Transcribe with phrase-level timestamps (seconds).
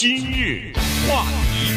[0.00, 0.72] 今日
[1.08, 1.72] 话题，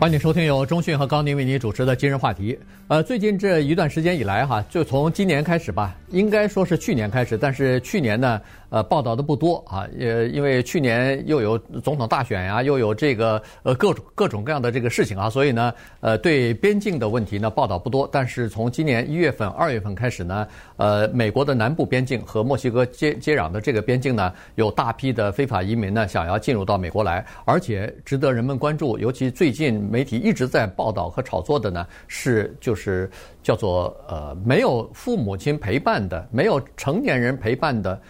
[0.00, 2.58] 欢迎收听由中讯和高宁为您主持的今日话题。
[2.88, 8.40] 呃，最近这一段时间以来哈，就从今年开始吧，应该说是去年开始，但是去年呢。
[8.68, 18.08] 呃，报道的不多啊，呃，因为去年又有总统大选呀、又有这个呃各种各种各样的这个事情啊，所以呢，呃，对边境的问题呢报道不多。
[18.12, 20.46] 但是从今年一月份、二月份开始呢，
[20.76, 33.08] 呃，美国的南部边境和墨西哥接接壤的这个边境呢，有大批的非法移民呢想要进入到美国来，而且值得人们关注，尤其最近媒体一直在报道和炒作的呢，是就是
[33.42, 38.00] 叫做呃没有父母亲陪伴的，没有成年人陪伴的。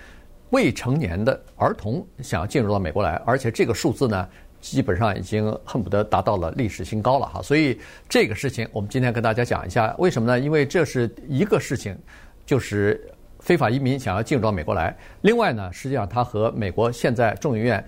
[0.50, 4.28] 未成年的儿童想要进入到美国来，而且这个数字呢，
[4.60, 7.42] 基本上已经恨不得达到了历史新高了哈。
[7.42, 7.77] 所以
[8.09, 10.38] 这个事情，我们今天跟大家讲一下，为什么呢？
[10.38, 11.98] 因为这是一个事情，
[12.45, 13.10] 就是
[13.41, 14.96] 非法移民想要进入到美国来。
[15.22, 17.84] 另外呢，实际上它和美国现在众议院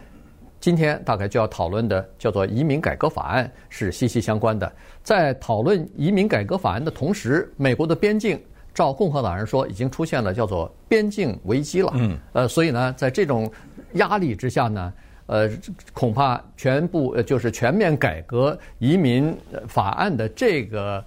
[0.58, 4.70] 今天大概就要讨论的叫做移民改革法案是息息相关的。
[5.04, 8.40] 在讨论移民改革法案的同时，美国的边境。
[8.78, 11.90] 照共和党人说，已经出现了叫做边境危机了。
[11.96, 13.50] 嗯，呃，所以呢，在这种
[13.94, 14.92] 压力之下呢，
[15.26, 15.50] 呃，
[15.92, 21.04] 恐怕全部呃就是全面改革移民法案的这个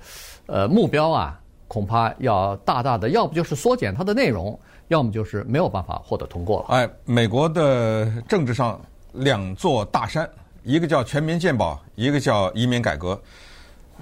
[0.48, 6.76] 呃目标啊，恐怕要大大的，要不就是缩减它的内容，要么就是没有办法获得通过了。
[6.76, 8.78] 哎，美国的政治上
[9.14, 10.30] 两座大山，
[10.64, 13.18] 一个叫全民健保，一个叫移民改革。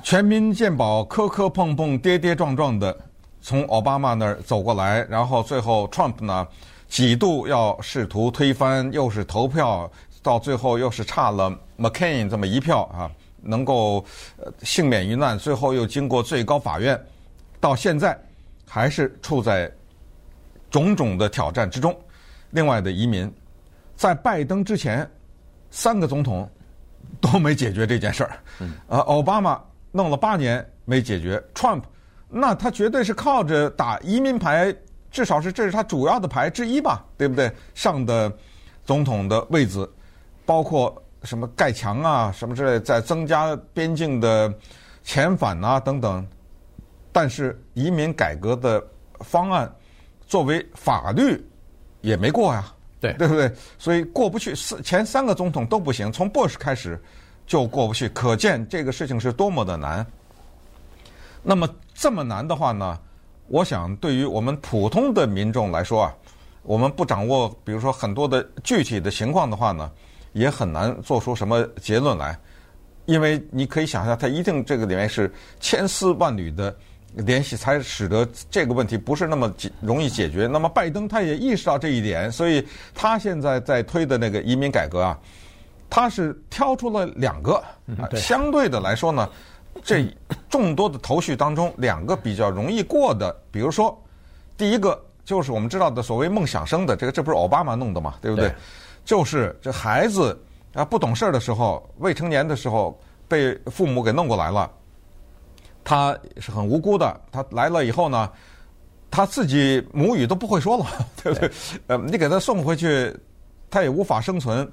[0.01, 2.97] 全民健保磕磕碰碰，跌跌撞撞的。
[3.41, 6.47] 从奥巴马那儿走过来，然后最后 Trump 呢
[6.87, 9.89] 几度要试图推翻，又是投票，
[10.21, 13.09] 到最后又是差了 McCain 这么一票啊，
[13.41, 14.03] 能够
[14.63, 15.39] 幸免于难。
[15.39, 17.01] 最后又经过最高法院，
[17.59, 18.19] 到现在
[18.67, 19.71] 还是处在
[20.69, 21.97] 种种的挑战之中。
[22.49, 23.31] 另外的移民，
[23.95, 25.09] 在拜登之前，
[25.71, 26.49] 三个总统
[27.21, 28.39] 都没解决这件事儿。
[28.87, 31.83] 呃，奥巴马弄了八年没解决，Trump。
[32.29, 34.73] 那他绝对是靠着打移民牌，
[35.09, 37.51] 至少是这是他主要的牌之一吧，对不对？
[37.73, 38.31] 上的
[38.85, 39.91] 总统的位子，
[40.45, 44.53] 包括什么盖墙啊，什么之类，在增加边境的
[45.03, 46.25] 遣返啊等等。
[47.11, 48.81] 但是移民改革的
[49.21, 49.69] 方案
[50.27, 51.43] 作为法律
[52.01, 53.51] 也没过呀，对对不对？
[53.79, 57.01] 所以过不去，四前三个总统都不行，从 Bush 开始
[57.47, 60.05] 就过不去，可见这个事情是多么的难。
[61.41, 62.99] 那么这么难的话呢，
[63.47, 66.15] 我想对于我们普通的民众来说啊，
[66.63, 69.89] 我们不掌握，比如说很多的具体的情况的话呢，
[70.33, 72.37] 也很难做出什么结论来，
[73.05, 76.75] 因为你可以想象，它一定这个里面是千丝万缕的
[77.15, 79.51] 联系，才使得这个问题不是那么
[79.81, 80.45] 容易解决。
[80.45, 85.17] 那么拜登他也意识到这一点，所以他现在在推的那个移民改革啊，
[85.89, 87.63] 他是挑出了两个，
[88.15, 89.27] 相对的来说呢。
[89.83, 90.05] 这
[90.49, 93.97] 众多的头绪当中，两个比较容易过的，比如说，
[94.57, 98.49] 第一个就是我们知道的所谓“梦想生”的，这个这不是奥巴马弄的嘛，对不对？
[98.49, 98.55] 对，
[99.05, 100.39] 就是这孩子
[100.73, 104.69] 啊不懂事儿的时候，未成年的时候被父母给弄过来了，
[105.83, 107.19] 他是很无辜的。
[107.31, 108.29] 他来了以后呢，
[109.09, 110.85] 他自己母语都不会说了，
[111.23, 111.51] 对不对？
[111.87, 113.15] 呃，你给他送回去，
[113.69, 114.69] 他也无法生存，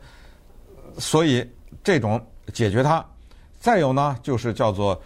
[0.99, 1.49] 所以
[1.85, 2.21] 这种
[2.53, 3.05] 解决他。
[3.59, 5.01] 再有呢，就是叫做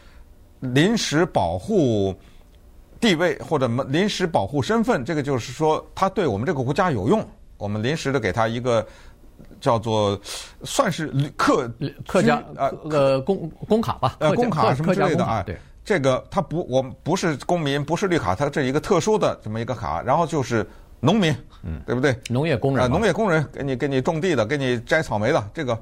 [0.61, 2.15] 临时保护
[3.01, 8.87] 地位或者临时保护身份，这个就是说他对我们这个国家有用，我们临时的给他一个
[9.59, 10.21] 叫做
[10.65, 11.73] 算是客
[12.07, 15.43] 客家呃呃工工卡吧，呃工卡什么之类的啊。
[15.43, 20.03] 对，这个他不，我们不是公民，不是绿卡，他这一个特殊的这么一个卡。
[20.03, 20.67] 然后就是
[21.01, 22.15] 农民，嗯，对不对？
[22.29, 25.79] 农业工人，农业工人给你给你种地的，给你摘草莓的，这个。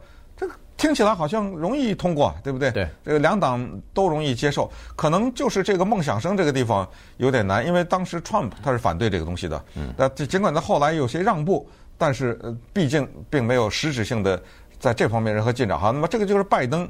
[0.79, 2.71] 听起来好像容易通过，对不对？
[2.71, 9.63] 对，这个两党都容易接受，可能就是这个梦想生这个地方有点难，因为当时 Trump 他是反对这个东西的。
[9.75, 11.69] 嗯，那尽管他后来有些让步，
[11.99, 14.41] 但是呃，毕竟并没有实质性的
[14.79, 15.77] 在这方面任何进展。
[15.77, 16.89] 哈，那么这个就是拜登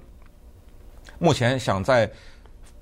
[1.18, 2.08] 目前想在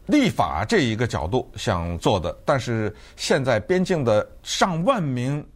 [0.07, 5.47] 立法这一个角度想做的，但是现在边境的上万名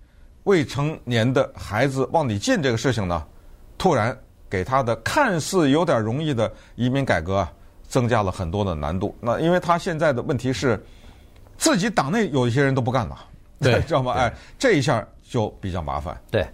[0.45, 3.27] 未成年的孩子往里进这个事情呢，
[3.77, 4.17] 突然。
[4.51, 7.47] 给他的看似有点容易的移民改革，
[7.87, 9.17] 增加了很多的难度。
[9.21, 10.79] 那因为他现在的问题是，
[11.57, 13.17] 自己党内有一些人都不干了，
[13.61, 14.13] 对， 知道吗？
[14.15, 16.21] 哎，这一下就比较麻烦。
[16.31, 16.45] 对，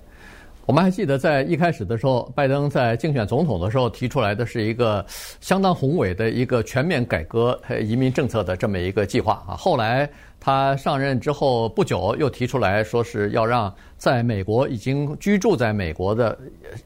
[0.67, 5.05] 我们还记得，在一开始的时候，拜登在竞选总统的时候提出来的是一个
[5.41, 9.57] 相当宏伟的一个全面改革移民政策的这么一个计划啊。
[9.57, 10.09] 后来
[10.47, 16.39] 他上任之后不久，又提出来说是要让在美国已经居住在美国的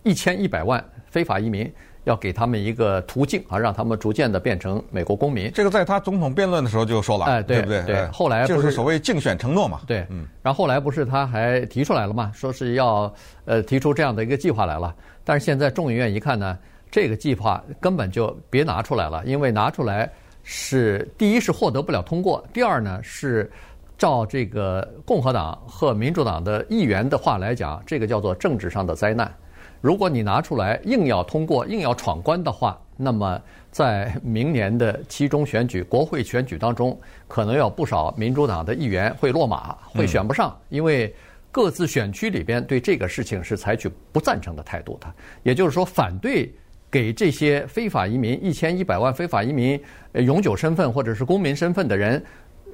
[0.02, 1.70] 一千一百万非法移民。
[2.04, 5.52] 要给他们一个途径啊，让他们逐渐的变成美国公民。
[5.52, 7.82] 这个在他总统辩论的时候就说了，哎，对对不对？
[7.82, 9.80] 对，后来就是所谓竞选承诺嘛。
[9.86, 10.26] 对，嗯。
[10.42, 13.12] 然后后来不是他还提出来了嘛，说是要
[13.44, 14.96] 呃提出这样的一个计划来了。
[15.22, 16.58] 但是现在众议院一看呢，
[16.90, 20.10] 这个计划根本就别拿出来了，因为拿出来
[20.42, 23.50] 是第一是获得不了通过，第二呢是
[23.98, 29.32] 照这个共和党和民主党的议员的话来讲，这个叫做政治上的灾难。
[29.80, 33.40] 如果你拿出来硬要通过、硬要闯关的话，那么
[33.70, 41.14] 在明年的期中选举、国会选举当中，可能有不少民主党的议员会落马，会选不上，因为
[41.50, 45.06] 各自选区里边对这个事情是采取不赞成的态度的。
[45.42, 46.52] 也就是说，反对
[46.90, 49.80] 给这些非法移民一千一百万非法移民
[50.14, 52.22] 永久身份或者是公民身份的人，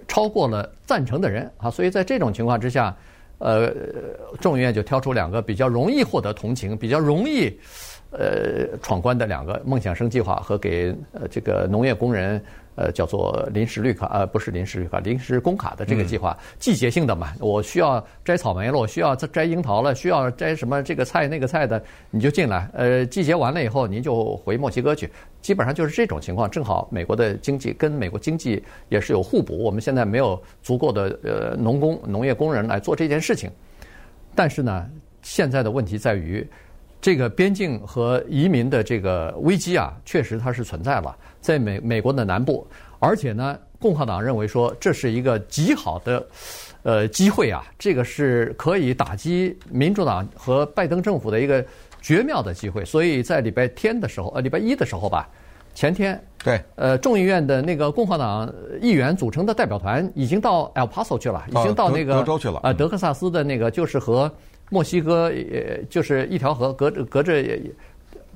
[0.09, 1.71] 超过了赞成的人啊。
[1.71, 2.97] 所以在这种情况之下。
[3.39, 3.71] 呃，
[4.41, 7.55] 众议院就挑出两个比较容易获得同情、比较容易
[8.11, 12.43] 呃闯关的两个梦想生计划和给呃这个农业工人
[12.77, 22.71] 呃叫做临时绿卡呃不是临时绿卡临时工卡的这个计划，嗯、季节性的嘛，我需要摘草莓了，我需要摘樱桃了，需要摘什么这个菜那个菜的，你就进来。
[22.73, 25.11] 呃，季节完了以后，您就回墨西哥去。
[25.41, 29.63] 基本上就是这种情况，正好美国的经济跟美国经济也是有互补。
[29.63, 33.49] 我们现在没有足够的呃农工、农业工人来做这件事情，
[34.35, 34.91] 但是呢，
[35.23, 36.45] 现在的问题在于，
[37.07, 42.67] 这个边境和移民的这个危机啊，确实它是存在了，在美美国的南部，
[42.99, 46.27] 而且呢，共和党认为说这是一个极好的
[46.83, 51.65] 呃机会啊，这个是可以打击民主党和拜登政府的一个。
[52.03, 55.29] 绝妙的机会，所以在礼拜天的时候，呃，礼拜一的时候吧，
[55.75, 64.33] 前天，对，呃，众议院的那个共和党议员组成的代表团已经到 El Paso 去了，已经到那个德州去了，啊，德克萨斯的那个就是和
[64.71, 67.33] 墨西哥，也，就是一条河，隔着隔着，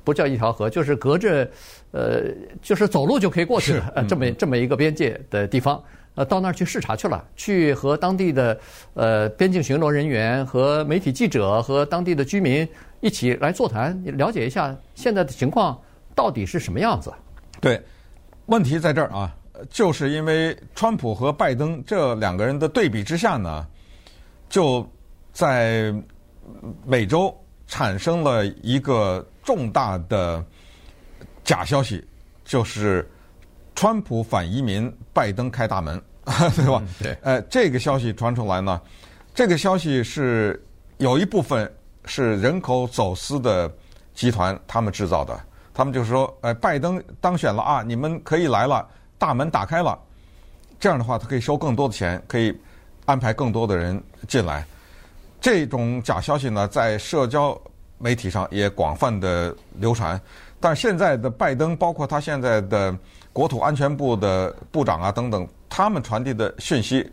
[0.04, 1.48] 不叫一条河，就是隔着，
[1.92, 2.24] 呃，
[2.62, 5.82] 就是走路就可以过去的，呃，这么这么一个边界的地方。
[6.16, 8.58] 呃，到那儿去视察去了，去和当地的
[8.94, 12.68] 呃边境巡逻人员、和媒体记者、和当地的居民
[13.00, 15.80] 一起来座谈，了解一下现在的情况
[16.12, 17.12] 到底是什么样子。
[17.60, 17.80] 对，
[18.46, 19.32] 问题在这儿啊，
[19.70, 23.64] 就是因为川普和拜登这两个人的对比之下呢，
[24.48, 24.84] 就
[25.32, 25.94] 在
[26.84, 27.34] 美洲
[27.66, 30.44] 产生了一个重大的
[31.44, 32.06] 假消息，
[32.44, 33.08] 就是。
[33.76, 35.98] 川普反移民，拜登开大门，
[36.54, 36.82] 对吧？
[36.98, 37.16] 对。
[37.22, 38.78] 呃，这个消息传出来呢，
[39.34, 40.62] 这个消息是
[40.98, 41.72] 有一部分
[42.04, 43.72] 是人口走私的
[44.12, 45.40] 集团他们制造的。
[45.72, 48.86] 他们就说，呃，拜登当选了啊，你们可以来了，
[49.16, 49.98] 大门打开了。
[50.78, 52.54] 这样的话，他可以收更多的钱，可以
[53.06, 53.98] 安排更多的人
[54.28, 54.66] 进来。
[55.40, 57.60] 这种假消息呢，在社交
[57.98, 60.20] 媒体上也广泛的流传。
[60.60, 62.96] 但现在的拜登，包括他现在的。
[63.32, 67.08] 国土安全部的部长啊等等，他们传递的讯息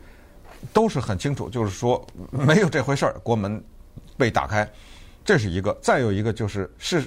[0.74, 3.64] 都是很清楚，就是说没有这回事儿，国门
[4.18, 4.68] 被打开，
[5.24, 5.78] 这是一个。
[5.80, 7.04] 再有一个就是是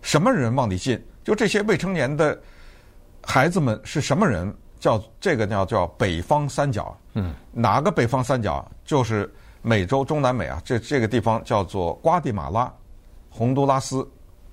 [0.00, 1.04] 什么人往里进？
[1.24, 2.40] 就这些未成年的
[3.20, 4.54] 孩子们是什么人？
[4.78, 6.96] 叫这个叫叫北方三角。
[7.14, 8.64] 嗯，哪个北方三角？
[8.84, 9.28] 就是
[9.62, 12.70] 美洲中南美啊，这这个地方叫做瓜地马拉、
[13.30, 14.06] 洪都拉斯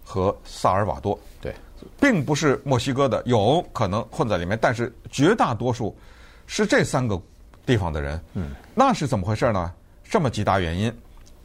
[0.03, 1.19] 和萨尔瓦多。
[1.41, 1.53] 对。
[1.97, 5.97] 并不是墨西哥的，有可能混在里面，但是绝大多数
[6.45, 7.17] 是这三个
[7.65, 8.21] 地方的人。
[8.33, 9.73] 嗯，那是怎么回事呢？
[10.03, 10.93] 这么几大原因：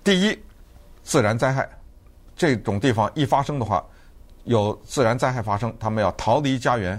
[0.03, 0.37] 第一，
[1.05, 1.69] 自然灾害，
[2.35, 3.85] 这种地方一发生的话，
[4.43, 6.99] 有自然灾害发生，他们要逃离家园；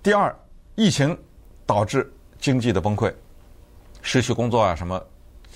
[0.00, 0.32] 第二，
[0.76, 1.18] 疫情
[1.66, 3.12] 导致经济的崩溃，
[4.02, 5.02] 失去工作啊什么，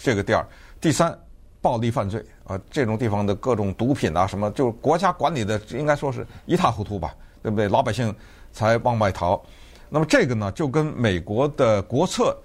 [0.02, 0.42] 这个第二；
[0.80, 1.16] 第三，
[1.60, 2.24] 暴力犯罪。
[2.44, 7.68] 啊，这种地方的各种毒品啊，什么，就是国家管理的应该说是一塌糊涂吧，对不对？
[7.68, 8.12] 老百姓
[8.52, 9.40] 才往外逃。
[9.88, 12.36] 那么这个呢，就跟美国的国策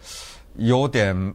[0.57, 1.33] 有点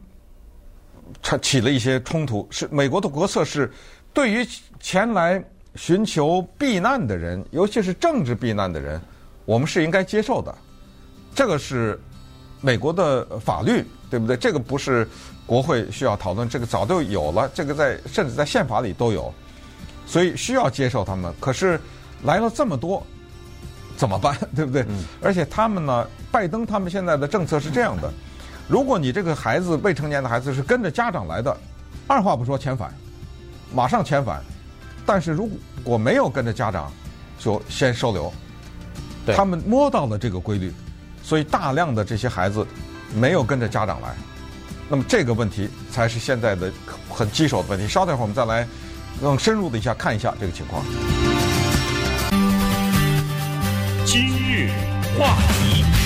[1.41, 2.47] 起了一些冲突。
[2.49, 3.69] 是美国的国策是
[4.13, 4.47] 对于
[4.79, 5.43] 前来
[5.75, 8.99] 寻求避难的人，尤其是政治避难的人，
[9.43, 10.55] 我们是应该接受的。
[11.35, 11.99] 这个是
[12.61, 14.37] 美国的法律，对不对？
[14.37, 15.05] 这个不是。
[15.45, 19.33] 国会需要讨论这个，早就有了，这个在甚至在宪法里都有，
[20.05, 21.33] 所以需要接受他们。
[21.39, 21.79] 可是
[22.23, 23.05] 来了这么多，
[23.97, 24.37] 怎么办？
[24.55, 24.83] 对不对？
[24.89, 25.03] 嗯。
[25.21, 28.11] 而且他们呢，拜登他们现在的政策是这样的：
[28.67, 31.55] 如果你这个孩子未成年的孩子是跟着家长来的，
[32.07, 32.93] 二话不说遣返，
[33.73, 34.41] 马上遣返。
[35.05, 35.49] 但是如
[35.83, 36.89] 果没有跟着家长，
[37.37, 38.31] 就先收留。
[39.25, 40.73] 对他们摸到了这个规律，
[41.21, 42.65] 所以大量的这些孩子
[43.13, 44.15] 没有跟着家长来。
[44.89, 46.71] 那么这个问题才是现在的
[47.09, 47.87] 很棘手的问题。
[47.87, 48.67] 稍等一会儿我们再来
[49.21, 50.83] 更深入的一下看一下这个情况。
[54.05, 54.69] 今日
[55.17, 56.02] 话题。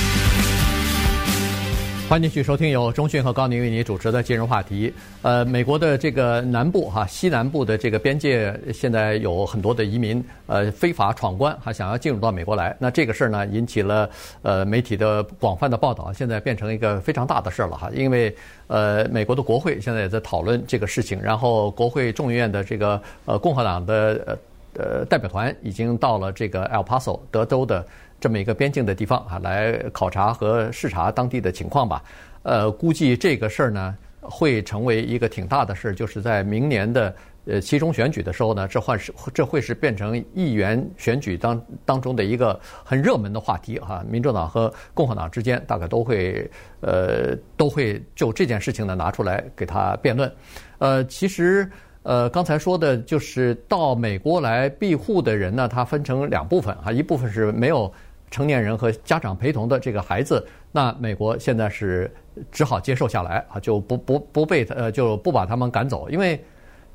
[2.09, 4.93] 欢迎继续收听由中讯和高宁为您主持的今日话题。
[5.23, 12.73] 呃，美国的这个南部哈西南部的这个边界，现在有很多的移民呃非法闯关，还想要进入到美国来。
[12.79, 14.09] 那这个事儿呢，引起了
[14.41, 17.91] 呃媒体的广泛的报道，现在变成一个非常大的事儿了哈。
[17.93, 18.33] 因为
[18.67, 24.37] 呃美国的国会现在也在讨论这个事情，然后国会众议院的这个呃共和党的
[24.75, 27.85] 呃代表团已经到了这个 El Paso 德州的。
[28.19, 32.03] 这么一个边境的地方啊，来考察和视察当地的情况吧。
[32.43, 37.13] 呃，估计这个事儿呢，会成为一个挺大的事儿，就是在明年的
[37.45, 44.03] 呃期中选举的时候呢，这会是这会是变成议员选举当当中的一个很热门的话题哈。
[44.09, 50.31] 民主党和共和党之间大概都会呃都会就这件事情呢拿出来给他辩论。
[50.79, 51.69] 呃，其实
[52.03, 57.91] 呃刚才说的就是到美国来庇护的人呢，它分成两部分啊，一部分是没有。
[58.29, 62.11] 成年人和家长陪同的这个孩子，那美国现在是
[62.51, 66.39] 只好接受下来啊，就不不不被呃就不把他们赶走，因为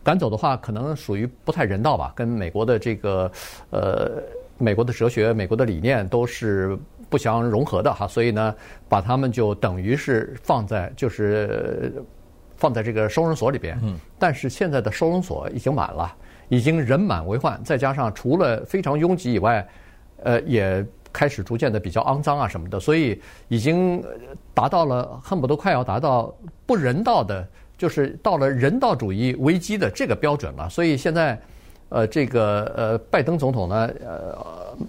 [0.04, 3.32] 赶走的话可能属于不太人道吧，跟美国的这个
[3.70, 4.22] 呃
[4.58, 8.54] 美国的哲学、美国的理念都是不相融合的哈，所以呢，
[8.86, 11.94] 把他们就等于是放在就是
[12.56, 13.78] 放在这个收容所里边。
[13.82, 13.98] 嗯。
[14.18, 16.14] 但是现在的收容所已经满了，
[16.50, 19.66] 已经人满为患，再加上除了非常拥挤以外，
[20.22, 20.84] 呃也。
[21.12, 24.02] 开始逐渐的比较肮脏啊什么的，所以已经
[24.54, 30.68] 达到了恨不得快要达到不人道的，就是到了人道主义危机的这个标准了。
[30.70, 31.38] 所以现在，
[31.90, 34.36] 呃，这个呃，拜登总统呢，呃，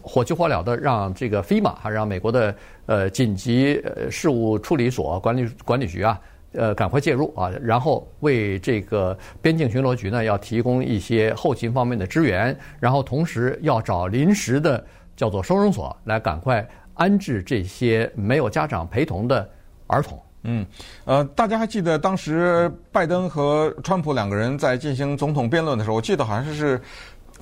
[0.01, 6.19] 火急火燎的让这个 FEMA 还让美国的呃紧急事务处理所管理管理局啊，
[6.53, 14.83] 呃，赶快介入啊，然后为这个边境巡逻局呢要提供一些后勤方面的支援，然后同时要找临时的。
[15.15, 19.49] 叫做收容所，来赶快安置这些没有家长陪同的
[19.87, 20.21] 儿童。
[20.43, 20.65] 嗯，
[21.05, 26.81] 呃，大家还记得当时拜登和川普两个人在进行总统辩论的时候，我记得好像是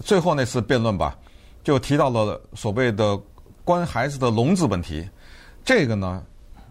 [0.01, 1.17] 最后那次辩论吧，
[1.63, 3.19] 就提到了所谓的
[3.63, 5.09] 关孩子的笼子问题。
[5.65, 6.23] 这个呢，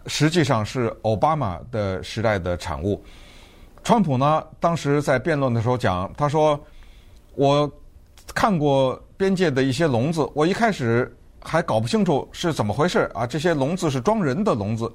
[0.07, 3.03] 实际上是奥巴马的时代的产物。
[3.83, 6.57] 川普呢，当时在辩论的时候讲，他说
[7.35, 7.69] ：“我
[8.33, 13.23] 看过。”边界的一些笼子，我一开始还搞不清楚是怎么回事啊！
[13.23, 14.91] 这些笼子是装人的笼子，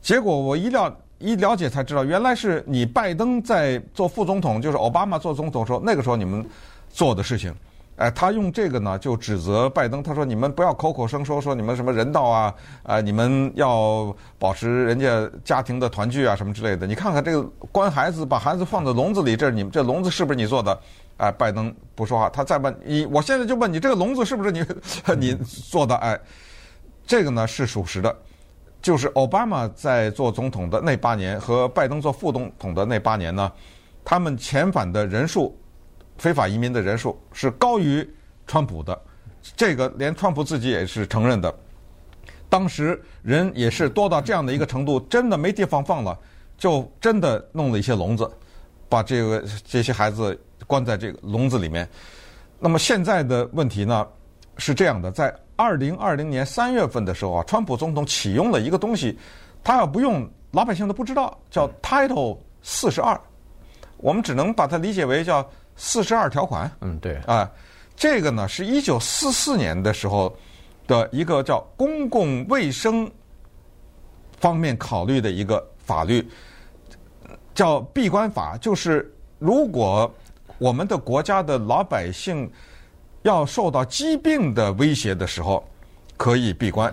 [0.00, 6.42] 结果我一了一了解才知道，原来是你拜登在做副总统，就是奥巴马做总统时候，那个时候你们
[6.88, 7.54] 做的事情。
[7.98, 16.86] 哎，他用这个呢就指责拜登，他说你们不要口口声说说你们什么人道啊，啊，你们要保持人家家庭的团聚啊什么之类的。
[16.86, 20.80] 你看看这个关孩子，把孩子放在笼子里，这你们这笼子是不是你做的？
[21.16, 24.64] 哎，拜登不说话，他再问你，我现在就问你，这个笼子是不是你
[25.18, 25.96] 你做的？
[25.96, 26.16] 哎，
[27.04, 28.16] 这个呢是属实的，
[28.80, 33.50] 就是奥巴马在做总统的那八年和拜登做副总统的那八年呢，
[34.04, 35.58] 他们遣返的人数，
[36.18, 38.08] 非法移民的人数是高于
[38.46, 39.00] 川普的，
[39.56, 41.54] 这个连川普自己也是承认的。
[42.50, 46.18] 当时人也是多到这样的一个程度，真的没地方放了，
[46.58, 48.30] 就真的弄了一些笼子，
[48.88, 50.38] 把这个这些孩子。
[50.66, 51.88] 关在这个笼子里面。
[52.58, 54.06] 那么现在的问题呢
[54.58, 59.16] 是这样的：在二零二零年三月份的时候啊，川普总统启用了一个东西，
[59.62, 63.18] 他要不用，老百姓都不知道，叫 Title 四十二。
[63.98, 66.70] 我们只能把它理解为叫四十二条款。
[66.82, 67.16] 嗯，对。
[67.26, 67.50] 啊，
[67.96, 70.36] 这个呢是一九四四年的时候
[70.86, 73.10] 的一个叫公共卫生
[74.38, 76.28] 方面考虑的一个法律，
[77.54, 80.12] 叫闭关法，就是如果。
[80.60, 82.50] 我们的国家的老百姓
[83.22, 85.64] 要受到疾病的威胁的时候，
[86.16, 86.92] 可以闭关。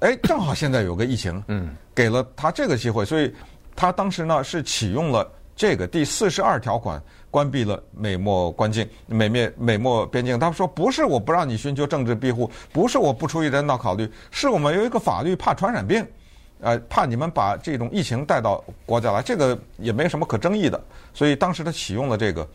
[0.00, 3.30] 哎，正好现在有个疫情，嗯，给了他这个机会，所以
[3.76, 10.38] 他当时呢是启用了这个第四十二条款，关闭了美墨关境、美灭美墨边境。
[10.38, 16.04] 他们说不是我不让你寻求政治庇护，不是我不出于人道考虑，是我们有一个法律怕传染病，
[16.60, 20.82] 呃，怕你们把这种疫情带到国家来，这个也没什么可争议的。
[21.12, 22.48] 所以当时他启用了这个。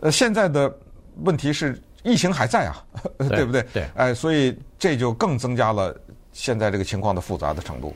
[0.00, 0.74] 呃，现在的
[1.22, 2.84] 问题是疫情还在啊，
[3.16, 3.62] 对，对不对？
[3.72, 5.94] 对，哎，所以这就更增加了
[6.32, 7.94] 现在这个情况的复杂的程度。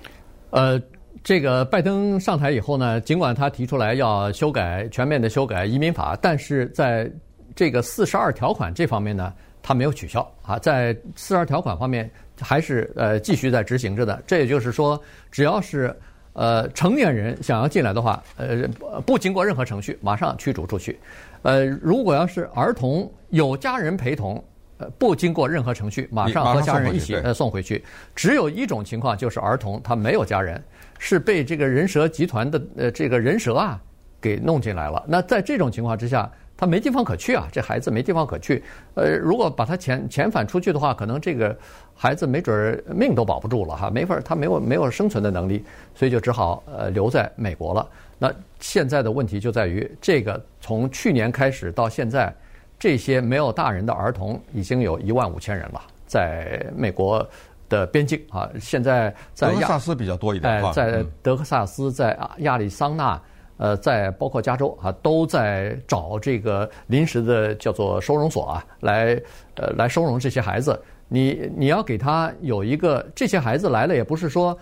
[0.50, 0.80] 呃，
[1.25, 7.10] 这个拜登上台以后呢，尽管他提出来要修改全面的修改移民法，但是在
[7.54, 9.32] 这个四十二条款这方面呢，
[9.62, 12.08] 他没有取消啊，在四十二条款方面
[12.40, 14.22] 还是呃继续在执行着的。
[14.26, 15.94] 这也就是说，只要是
[16.34, 18.68] 呃成年人想要进来的话，呃
[19.04, 20.98] 不经过任何程序，马上驱逐出去。
[21.42, 24.42] 呃，如果要是儿童有家人陪同，
[24.78, 27.84] 呃不经过任何程序，马上和家人一起呃送回去。
[28.14, 30.62] 只有一种情况就是儿童他没有家人，
[30.98, 33.80] 是被这个人蛇集团的呃这个人蛇啊。
[34.20, 38.64] 给弄进来了，那在这种情况之下，他没地方可去啊，这孩子没地方可去。
[38.94, 41.56] 呃，如果把他遣遣返出去的话，可能这个
[41.94, 45.64] 孩子没准儿命都保不住了哈，没法儿，他没有没有生存的能力，
[45.94, 47.88] 所以就只好呃留在美国了。
[48.18, 52.34] 那现在的问题就在于，这个从去年开始到现在，
[52.76, 57.24] 这些没有大人的儿童已经有一万五千人了，在美国
[57.68, 63.20] 的边境啊，现在在德克萨斯比较多一点，哎在德克萨斯，在亚利桑那。
[63.60, 69.20] 呃，在包括加州啊，都在找这个临时的叫做收容所啊，来
[69.56, 70.80] 呃来收容这些孩子。
[71.08, 74.56] 你你要给他有一个，这些孩子来了也不是说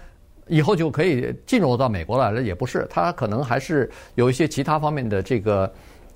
[0.46, 5.70] 以后就可以进入到美国来了，也不是，他可能还是有一些其他方面的这个。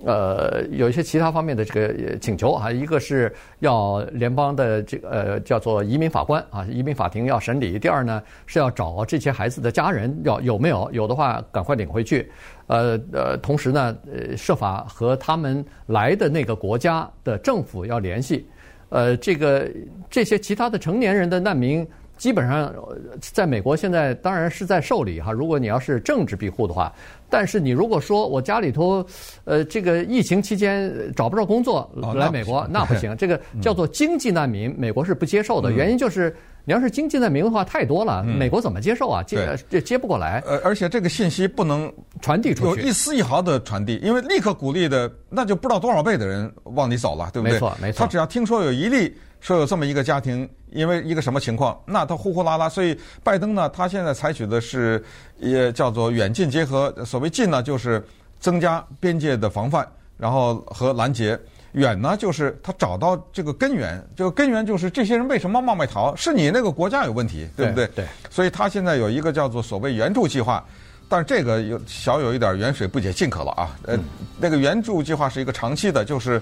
[0.04, 12.30] 呃，有一些其他方面的这个请求啊，一个是要联邦的这个呃叫做移民法官啊，移民法庭要审理；第二呢是要找这些孩子的家人，要有没有有的话赶快领回去。
[12.66, 18.46] 呃呃，同时呢，呃设法和他们来的那个国家的政府要联系。
[18.88, 19.70] 呃，这个
[20.08, 21.86] 这些其他的成年人的难民。
[22.20, 22.70] 基本上，
[23.18, 25.32] 在美国现在当然是在受理哈。
[25.32, 26.92] 如果你要是政治庇护的话，
[27.30, 29.02] 但是你如果说我家里头，
[29.44, 33.16] 呃，这个疫情期间找不着工作来美国，那不行。
[33.16, 35.72] 这个叫做经济难民，美国是不接受的。
[35.72, 36.36] 原因就是
[36.66, 39.22] 你要是经济难民的话太多了，美国怎么接受啊？
[39.22, 40.42] 接这接不过来。
[40.46, 47.54] 呃，而且这个信息不能传递出去，有一丝一毫的传递，因为立刻鼓励的那就不知道多少倍的人往里走了，对不对？
[47.54, 47.98] 没错，没错。
[48.00, 49.16] 他只要听说有一例。
[49.40, 52.68] 说有这么一个家庭，因为一个什么情况，那他呼呼啦啦。
[52.68, 55.02] 所以拜登呢，他现在采取的是
[55.38, 56.94] 也叫做远近结合。
[57.06, 58.04] 所谓近呢，就是
[58.38, 59.86] 增加边界的防范，
[60.18, 61.34] 然后和拦截；
[61.72, 64.06] 远呢，就是他找到这个根源。
[64.14, 66.14] 这个根源就是这些人为什么冒昧逃？
[66.14, 67.86] 是你那个国家有问题，对不对？
[67.94, 68.04] 对。
[68.28, 70.62] 所以他现在有一个叫做所谓援助计划，
[71.08, 73.74] 但是这个有小有一点远水不解近渴了啊。
[73.86, 73.98] 呃，
[74.38, 76.40] 那个援助计划是一个长期的，就是。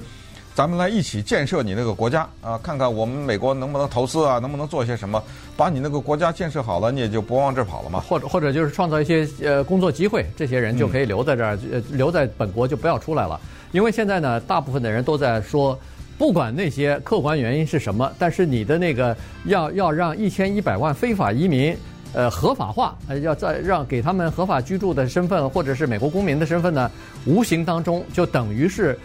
[0.58, 5.22] 咱们来一起建设你那个国家啊，看看我们美国能不能投资啊，能不能做些什么，
[5.56, 8.00] 把你那个国家建设好了，你也就不往这儿跑了嘛。
[8.00, 13.40] 或者或者就是创造一些呃工作机会，这些人就可以留在这儿，呃留在本国就不要出来了。
[13.70, 15.78] 因为现在呢，大部分的人都在说，
[16.18, 21.72] 不管那些客观原因是什么，但是你的那个要要让一千一百万非法移民
[22.12, 26.90] 呃合法化，要再让给他们合法居住的身份或者是美国公民的身份呢，
[27.26, 28.98] 无形当中就等于是。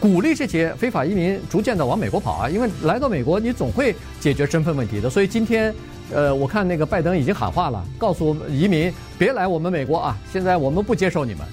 [0.00, 5.08] 鼓励这些非法移民逐渐的往美国跑啊，因为来到美国，你总会解决身份问题的。
[5.08, 5.72] 所以今天，
[6.12, 11.46] 呃，我看那个拜登已经喊话了，告诉移民别来我们美国啊，现在我们不接受你们。